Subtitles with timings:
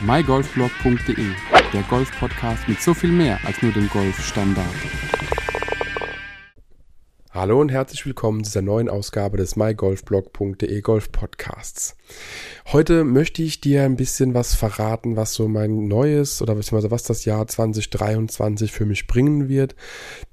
[0.00, 1.26] mygolfblog.de,
[1.72, 4.66] der Golf-Podcast mit so viel mehr als nur dem Golfstandard.
[7.32, 11.96] Hallo und herzlich willkommen zu dieser neuen Ausgabe des mygolfblog.de Golf Podcasts.
[12.72, 17.24] Heute möchte ich dir ein bisschen was verraten, was so mein neues oder was das
[17.24, 19.74] Jahr 2023 für mich bringen wird.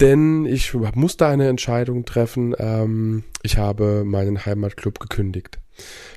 [0.00, 2.54] Denn ich musste eine Entscheidung treffen.
[2.58, 5.58] Ähm, ich habe meinen Heimatclub gekündigt.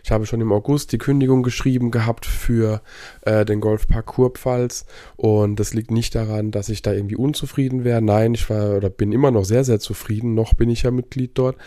[0.04, 2.82] Ich habe schon im August die Kündigung geschrieben gehabt für
[3.22, 4.86] äh, den Golfpark Kurpfalz
[5.16, 8.02] und das liegt nicht daran, dass ich da irgendwie unzufrieden wäre.
[8.02, 10.34] Nein, ich war oder bin immer noch sehr, sehr zufrieden.
[10.34, 11.58] Noch bin ich ja Mitglied dort.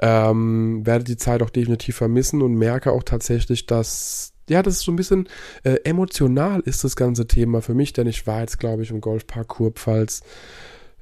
[0.00, 4.82] Ähm, werde die Zeit auch definitiv vermissen und merke auch tatsächlich, dass ja, das ist
[4.82, 5.28] so ein bisschen
[5.64, 9.00] äh, emotional ist das ganze Thema für mich, denn ich war jetzt, glaube ich, im
[9.00, 10.22] Golfpark Kurpfalz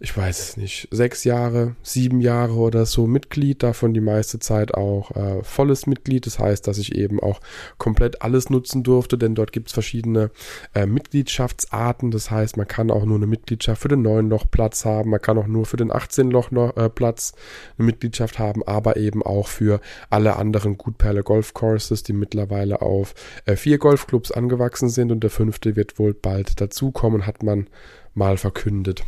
[0.04, 4.74] ich weiß es nicht, sechs Jahre, sieben Jahre oder so Mitglied, davon die meiste Zeit
[4.74, 6.26] auch äh, volles Mitglied.
[6.26, 7.40] Das heißt, dass ich eben auch
[7.78, 10.30] komplett alles nutzen durfte, denn dort gibt es verschiedene
[10.74, 12.10] äh, Mitgliedschaftsarten.
[12.10, 15.22] Das heißt, man kann auch nur eine Mitgliedschaft für den neuen Loch Platz haben, man
[15.22, 17.32] kann auch nur für den 18 Loch äh, Platz
[17.78, 23.14] eine Mitgliedschaft haben, aber eben auch für alle anderen Gutperle Golf Courses, die mittlerweile auf
[23.46, 27.68] äh, vier Golfclubs angewachsen sind und der fünfte wird wohl bald dazukommen, hat man
[28.12, 29.02] mal verkündet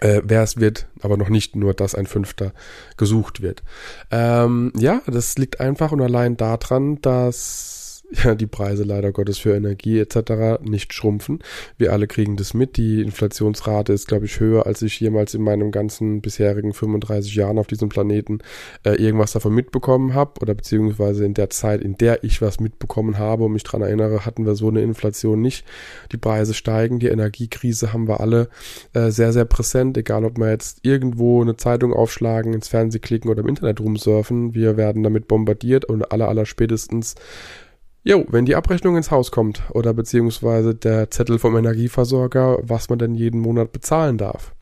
[0.00, 2.52] äh, wer es wird, aber noch nicht nur, dass ein Fünfter
[2.96, 3.62] gesucht wird.
[4.10, 7.89] Ähm, ja, das liegt einfach und allein daran, dass
[8.24, 10.62] ja, die Preise leider Gottes für Energie etc.
[10.62, 11.38] nicht schrumpfen.
[11.78, 12.76] Wir alle kriegen das mit.
[12.76, 17.58] Die Inflationsrate ist, glaube ich, höher, als ich jemals in meinem ganzen bisherigen 35 Jahren
[17.58, 18.38] auf diesem Planeten
[18.84, 20.40] äh, irgendwas davon mitbekommen habe.
[20.40, 24.26] Oder beziehungsweise in der Zeit, in der ich was mitbekommen habe und mich dran erinnere,
[24.26, 25.64] hatten wir so eine Inflation nicht.
[26.10, 28.48] Die Preise steigen, die Energiekrise haben wir alle
[28.92, 33.30] äh, sehr, sehr präsent, egal ob wir jetzt irgendwo eine Zeitung aufschlagen, ins Fernsehen klicken
[33.30, 34.54] oder im Internet rumsurfen.
[34.54, 37.14] Wir werden damit bombardiert und aller, aller spätestens
[38.02, 42.98] Jo, wenn die Abrechnung ins Haus kommt oder beziehungsweise der Zettel vom Energieversorger, was man
[42.98, 44.54] denn jeden Monat bezahlen darf.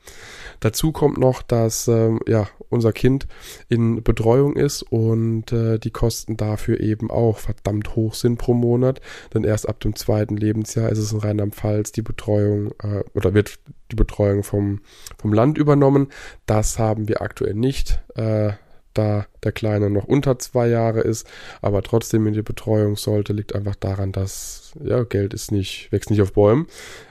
[0.61, 3.29] Dazu kommt noch, dass ähm, ja unser Kind
[3.69, 9.01] in Betreuung ist und äh, die Kosten dafür eben auch verdammt hoch sind pro Monat.
[9.33, 13.61] Denn erst ab dem zweiten Lebensjahr ist es in Rheinland-Pfalz die Betreuung äh, oder wird
[13.93, 14.81] die Betreuung vom,
[15.17, 16.09] vom Land übernommen.
[16.47, 18.03] Das haben wir aktuell nicht.
[18.17, 18.53] Äh,
[18.99, 21.27] da der Kleine noch unter zwei Jahre ist,
[21.63, 26.11] aber trotzdem in die Betreuung sollte, liegt einfach daran, dass ja, Geld ist nicht, wächst
[26.11, 26.67] nicht auf Bäumen.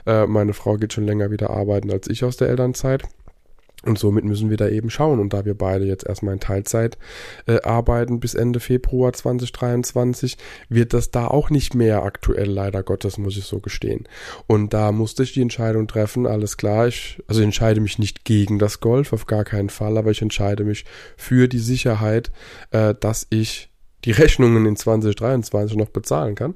[0.06, 3.04] Äh, meine Frau geht schon länger wieder arbeiten als ich aus der Elternzeit.
[3.84, 5.20] Und somit müssen wir da eben schauen.
[5.20, 6.98] Und da wir beide jetzt erstmal in Teilzeit
[7.46, 10.36] äh, arbeiten bis Ende Februar 2023,
[10.68, 14.08] wird das da auch nicht mehr aktuell, leider Gottes, muss ich so gestehen.
[14.48, 18.24] Und da musste ich die Entscheidung treffen, alles klar, ich, also ich entscheide mich nicht
[18.24, 20.84] gegen das Golf, auf gar keinen Fall, aber ich entscheide mich
[21.16, 22.32] für die Sicherheit,
[22.72, 23.70] äh, dass ich
[24.04, 26.54] die Rechnungen in 2023 noch bezahlen kann.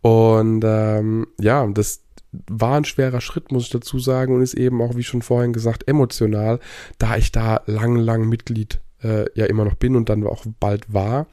[0.00, 2.02] Und ähm, ja, das,
[2.48, 5.52] war ein schwerer Schritt, muss ich dazu sagen, und ist eben auch, wie schon vorhin
[5.52, 6.60] gesagt, emotional,
[6.98, 10.92] da ich da lang, lang Mitglied äh, ja immer noch bin und dann auch bald
[10.92, 11.26] war.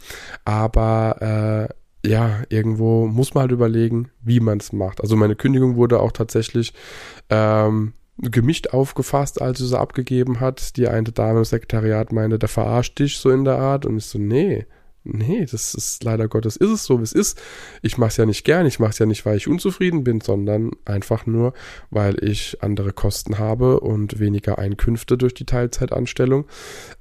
[0.45, 1.69] Aber
[2.03, 5.01] äh, ja, irgendwo muss man halt überlegen, wie man es macht.
[5.01, 6.73] Also meine Kündigung wurde auch tatsächlich
[7.29, 10.77] ähm, gemischt aufgefasst, als sie sie abgegeben hat.
[10.77, 13.85] Die eine Dame im Sekretariat meinte, der verarscht dich so in der Art.
[13.85, 14.65] Und ich so, nee,
[15.05, 17.41] nee, das ist leider Gottes, ist es so, wie es ist.
[17.81, 20.19] Ich mache es ja nicht gern, ich mache es ja nicht, weil ich unzufrieden bin,
[20.19, 21.53] sondern einfach nur,
[21.89, 26.45] weil ich andere Kosten habe und weniger Einkünfte durch die Teilzeitanstellung.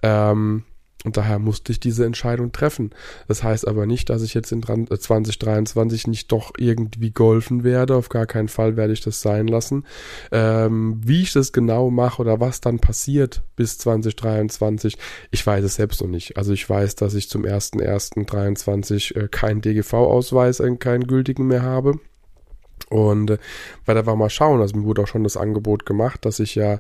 [0.03, 0.65] Ähm,
[1.05, 2.91] und daher musste ich diese Entscheidung treffen.
[3.29, 7.95] Das heißt aber nicht, dass ich jetzt in 2023 äh, nicht doch irgendwie golfen werde.
[7.95, 9.85] Auf gar keinen Fall werde ich das sein lassen.
[10.33, 14.97] Ähm, wie ich das genau mache oder was dann passiert bis 2023,
[15.31, 16.39] ich weiß es selbst noch nicht.
[16.39, 22.01] Also ich weiß, dass ich zum 1.1.23 äh, keinen DGV-Ausweis, äh, keinen gültigen mehr habe.
[22.91, 23.39] Und äh,
[23.87, 24.61] werde einfach mal schauen.
[24.61, 26.79] Also mir wurde auch schon das Angebot gemacht, dass ich ja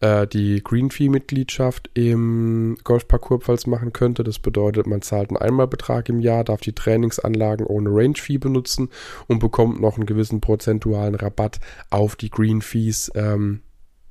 [0.00, 4.24] äh, die Green Fee Mitgliedschaft im Golfpark Kurpfalz machen könnte.
[4.24, 8.90] Das bedeutet, man zahlt einen Einmalbetrag im Jahr, darf die Trainingsanlagen ohne Range Fee benutzen
[9.26, 11.60] und bekommt noch einen gewissen prozentualen Rabatt
[11.90, 13.10] auf die Green Fees.
[13.14, 13.60] Ähm,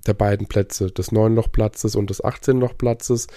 [0.08, 3.28] der beiden Plätze, des 9-Loch-Platzes und des 18-Loch-Platzes.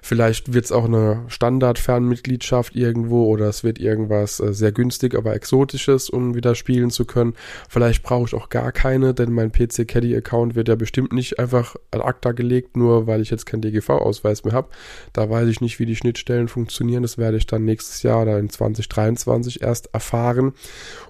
[0.00, 5.34] Vielleicht wird es auch eine Standard-Fernmitgliedschaft irgendwo oder es wird irgendwas äh, sehr günstig, aber
[5.34, 7.34] exotisches, um wieder spielen zu können.
[7.68, 11.38] Vielleicht brauche ich auch gar keine, denn mein PC Caddy Account wird ja bestimmt nicht
[11.38, 14.68] einfach ad acta gelegt, nur weil ich jetzt keinen DGV-Ausweis mehr habe.
[15.12, 17.02] Da weiß ich nicht, wie die Schnittstellen funktionieren.
[17.02, 20.52] Das werde ich dann nächstes Jahr oder in 2023 erst erfahren.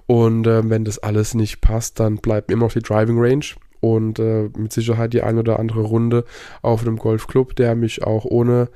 [0.07, 3.45] Und äh, wenn das alles nicht passt, dann bleibt mir immer noch die Driving Range
[3.83, 6.23] und äh, mit Sicherheit die ein oder andere Runde
[6.61, 8.69] auf einem Golfclub, der mich auch ohne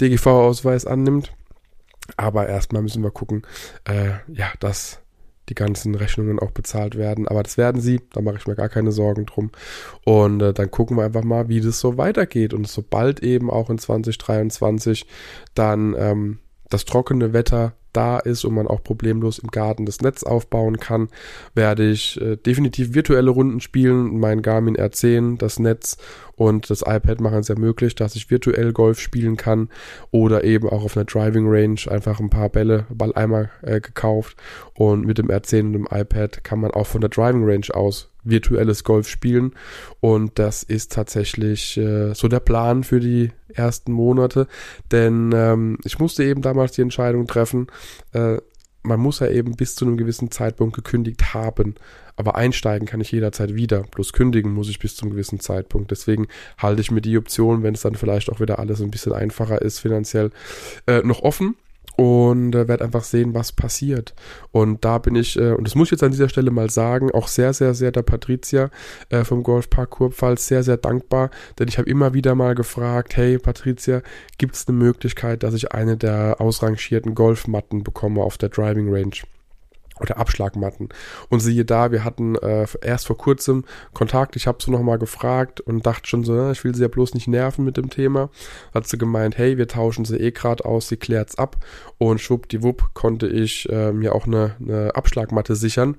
[0.00, 1.32] DGV-Ausweis annimmt.
[2.16, 3.42] Aber erstmal müssen wir gucken,
[3.84, 5.00] äh, ja, dass
[5.48, 7.26] die ganzen Rechnungen auch bezahlt werden.
[7.26, 9.50] Aber das werden sie, da mache ich mir gar keine Sorgen drum.
[10.04, 12.54] Und äh, dann gucken wir einfach mal, wie das so weitergeht.
[12.54, 15.06] Und sobald eben auch in 2023
[15.54, 16.38] dann ähm,
[16.70, 21.08] das trockene Wetter da ist und man auch problemlos im Garten das Netz aufbauen kann,
[21.54, 24.18] werde ich äh, definitiv virtuelle Runden spielen.
[24.18, 25.96] Mein Garmin R10, das Netz
[26.36, 29.68] und das iPad machen es ja möglich, dass ich virtuell Golf spielen kann
[30.10, 34.36] oder eben auch auf einer Driving Range einfach ein paar Bälle, Balleimer äh, gekauft
[34.74, 38.11] und mit dem R10 und dem iPad kann man auch von der Driving Range aus
[38.24, 39.54] virtuelles Golf spielen
[40.00, 44.46] und das ist tatsächlich äh, so der Plan für die ersten Monate,
[44.90, 47.66] denn ähm, ich musste eben damals die Entscheidung treffen,
[48.12, 48.38] äh,
[48.82, 51.76] man muss ja eben bis zu einem gewissen Zeitpunkt gekündigt haben.
[52.16, 53.82] Aber einsteigen kann ich jederzeit wieder.
[53.82, 55.90] Bloß kündigen muss ich bis zum gewissen Zeitpunkt.
[55.90, 56.26] Deswegen
[56.58, 59.62] halte ich mir die Option, wenn es dann vielleicht auch wieder alles ein bisschen einfacher
[59.62, 60.30] ist finanziell,
[60.86, 61.56] äh, noch offen
[61.96, 64.14] und äh, werde einfach sehen, was passiert.
[64.50, 67.10] Und da bin ich, äh, und das muss ich jetzt an dieser Stelle mal sagen,
[67.12, 68.70] auch sehr, sehr, sehr der Patricia
[69.10, 73.38] äh, vom Golfpark Kurpfalz sehr, sehr dankbar, denn ich habe immer wieder mal gefragt, hey
[73.38, 74.02] Patricia,
[74.38, 79.14] gibt es eine Möglichkeit, dass ich eine der ausrangierten Golfmatten bekomme auf der Driving Range?
[80.00, 80.88] Oder Abschlagmatten.
[81.28, 84.36] Und siehe da, wir hatten äh, erst vor kurzem Kontakt.
[84.36, 87.28] Ich habe sie nochmal gefragt und dachte schon so, ich will sie ja bloß nicht
[87.28, 88.30] nerven mit dem Thema.
[88.74, 91.56] Hat sie gemeint, hey, wir tauschen sie eh gerade aus, sie klärt's ab.
[91.98, 95.96] Und schwuppdiwupp konnte ich äh, mir auch eine, eine Abschlagmatte sichern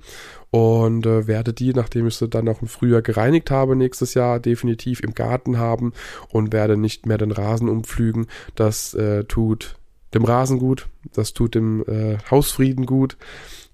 [0.54, 4.38] und äh, werde die, nachdem ich sie dann auch im Frühjahr gereinigt habe, nächstes Jahr
[4.38, 5.92] definitiv im Garten haben
[6.28, 8.28] und werde nicht mehr den Rasen umpflügen.
[8.54, 9.74] Das äh, tut
[10.14, 13.16] dem Rasen gut, das tut dem äh, Hausfrieden gut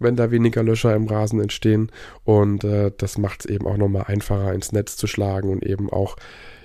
[0.00, 1.92] wenn da weniger Löcher im Rasen entstehen.
[2.24, 5.90] Und äh, das macht es eben auch nochmal einfacher, ins Netz zu schlagen und eben
[5.90, 6.16] auch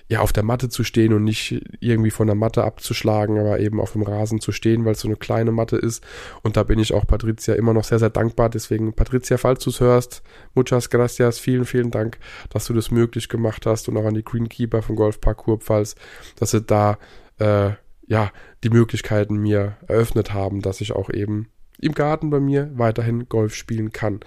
[0.07, 3.81] ja auf der Matte zu stehen und nicht irgendwie von der Matte abzuschlagen, aber eben
[3.81, 6.04] auf dem Rasen zu stehen, weil es so eine kleine Matte ist.
[6.44, 8.50] Und da bin ich auch Patricia immer noch sehr, sehr dankbar.
[8.50, 10.22] Deswegen, Patricia, falls du es hörst,
[10.54, 12.19] muchas gracias, vielen, vielen Dank,
[12.51, 15.95] dass du das möglich gemacht hast und auch an die Greenkeeper vom Golfpark Kurpfalz,
[16.36, 17.00] dass sie da
[17.39, 17.72] äh,
[18.07, 18.31] ja
[18.63, 21.49] die Möglichkeiten mir eröffnet haben, dass ich auch eben
[21.79, 24.21] im Garten bei mir weiterhin Golf spielen kann.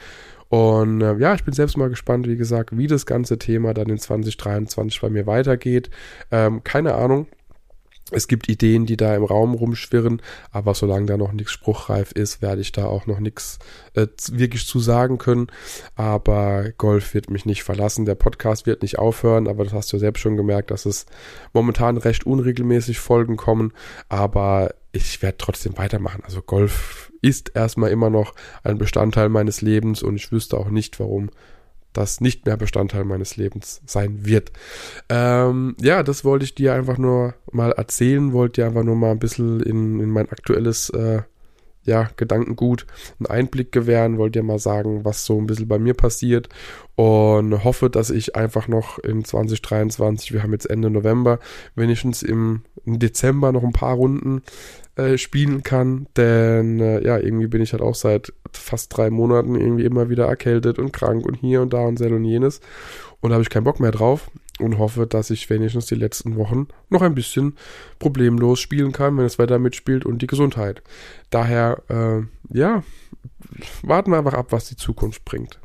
[0.48, 3.88] Und äh, ja, ich bin selbst mal gespannt, wie gesagt, wie das ganze Thema dann
[3.88, 5.90] in 2023 bei mir weitergeht.
[6.30, 7.26] Ähm, keine Ahnung.
[8.10, 12.40] Es gibt Ideen, die da im Raum rumschwirren, aber solange da noch nichts spruchreif ist,
[12.40, 13.58] werde ich da auch noch nichts
[13.94, 15.48] äh, wirklich zu sagen können.
[15.94, 19.98] Aber Golf wird mich nicht verlassen, der Podcast wird nicht aufhören, aber das hast du
[19.98, 21.04] selbst schon gemerkt, dass es
[21.52, 23.72] momentan recht unregelmäßig Folgen kommen,
[24.08, 26.22] aber ich werde trotzdem weitermachen.
[26.24, 30.98] Also Golf ist erstmal immer noch ein Bestandteil meines Lebens und ich wüsste auch nicht,
[30.98, 31.30] warum
[31.98, 34.52] das nicht mehr Bestandteil meines Lebens sein wird.
[35.08, 39.10] Ähm, ja, das wollte ich dir einfach nur mal erzählen, wollte dir einfach nur mal
[39.10, 41.22] ein bisschen in, in mein aktuelles äh,
[41.88, 42.86] ja, Gedankengut
[43.18, 46.48] einen Einblick gewähren, wollte dir mal sagen, was so ein bisschen bei mir passiert.
[46.94, 51.38] Und hoffe, dass ich einfach noch in 2023, wir haben jetzt Ende November,
[51.74, 54.42] wenigstens im Dezember noch ein paar Runden
[54.96, 59.54] äh, spielen kann, denn äh, ja, irgendwie bin ich halt auch seit fast drei Monaten
[59.54, 62.60] irgendwie immer wieder erkältet und krank und hier und da und sel und jenes.
[63.20, 64.28] Und da habe ich keinen Bock mehr drauf
[64.60, 67.56] und hoffe, dass ich wenigstens die letzten Wochen noch ein bisschen
[67.98, 70.82] problemlos spielen kann, wenn das Wetter mitspielt und die Gesundheit.
[71.30, 72.82] Daher, äh, ja,
[73.82, 75.58] warten wir einfach ab, was die Zukunft bringt.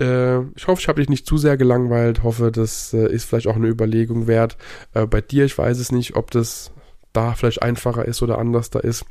[0.00, 2.22] Äh, ich hoffe, ich habe dich nicht zu sehr gelangweilt.
[2.22, 4.56] Hoffe, das äh, ist vielleicht auch eine Überlegung wert.
[4.94, 6.72] Äh, bei dir, ich weiß es nicht, ob das
[7.12, 9.04] da vielleicht einfacher ist oder anders da ist.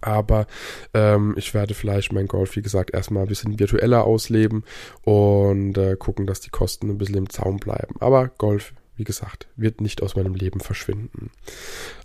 [0.00, 0.46] Aber
[0.94, 4.64] ähm, ich werde vielleicht mein Golf, wie gesagt, erstmal ein bisschen virtueller ausleben
[5.02, 7.94] und äh, gucken, dass die Kosten ein bisschen im Zaum bleiben.
[8.00, 11.30] Aber Golf, wie gesagt, wird nicht aus meinem Leben verschwinden.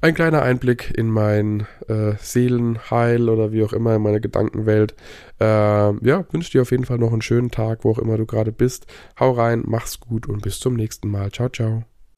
[0.01, 4.93] Ein kleiner Einblick in mein äh, Seelenheil oder wie auch immer in meine Gedankenwelt.
[5.39, 8.25] Äh, ja, wünsche dir auf jeden Fall noch einen schönen Tag, wo auch immer du
[8.25, 8.87] gerade bist.
[9.19, 11.31] Hau rein, mach's gut und bis zum nächsten Mal.
[11.31, 11.90] Ciao, ciao.